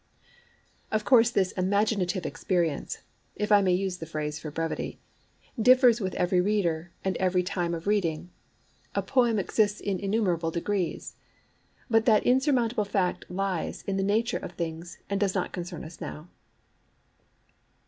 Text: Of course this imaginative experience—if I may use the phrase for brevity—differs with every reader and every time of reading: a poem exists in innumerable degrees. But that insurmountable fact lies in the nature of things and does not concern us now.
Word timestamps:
Of 0.91 1.05
course 1.05 1.29
this 1.29 1.51
imaginative 1.51 2.25
experience—if 2.25 3.51
I 3.51 3.61
may 3.61 3.73
use 3.73 3.97
the 3.99 4.07
phrase 4.07 4.39
for 4.39 4.49
brevity—differs 4.49 6.01
with 6.01 6.15
every 6.15 6.41
reader 6.41 6.91
and 7.05 7.15
every 7.17 7.43
time 7.43 7.75
of 7.75 7.85
reading: 7.85 8.31
a 8.95 9.03
poem 9.03 9.37
exists 9.37 9.79
in 9.79 9.99
innumerable 9.99 10.49
degrees. 10.49 11.17
But 11.87 12.07
that 12.07 12.25
insurmountable 12.25 12.83
fact 12.85 13.29
lies 13.29 13.83
in 13.83 13.97
the 13.97 14.01
nature 14.03 14.39
of 14.39 14.53
things 14.53 14.97
and 15.07 15.19
does 15.19 15.35
not 15.35 15.51
concern 15.53 15.83
us 15.83 16.01
now. 16.01 16.29